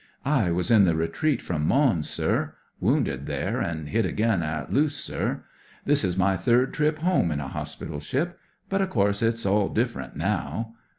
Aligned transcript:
"I 0.41 0.49
was 0.51 0.71
in 0.71 0.85
the 0.85 0.95
retreat 0.95 1.43
from 1.43 1.67
Mons, 1.67 2.09
sir; 2.09 2.55
woimded 2.81 3.27
there, 3.27 3.59
and 3.59 3.87
hit 3.89 4.03
again 4.03 4.41
at 4.41 4.73
Loos, 4.73 4.95
sir. 4.95 5.43
This 5.85 6.03
is 6.03 6.17
my 6.17 6.35
tiiird 6.37 6.73
trip 6.73 6.97
home 6.97 7.29
in 7.29 7.39
a 7.39 7.49
ho^ital 7.49 8.01
ship. 8.01 8.39
But, 8.67 8.81
of 8.81 8.89
course, 8.89 9.21
it's 9.21 9.45
all 9.45 9.69
different 9.69 10.15
now." 10.15 10.73